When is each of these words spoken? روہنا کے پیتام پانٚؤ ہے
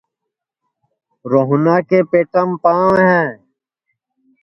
روہنا 1.31 1.75
کے 1.89 1.99
پیتام 2.11 2.49
پانٚؤ 2.63 2.91
ہے 3.11 3.21